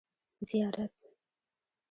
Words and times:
زيارت 0.41 0.89